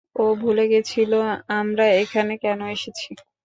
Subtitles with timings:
[0.15, 1.19] ও ভুলে গেছিলো,
[1.59, 3.09] আমরা এখানে কেন এসেছি।